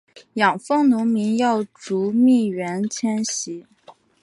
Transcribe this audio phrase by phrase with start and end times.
[0.33, 3.67] 养蜂农民要逐蜜源迁徙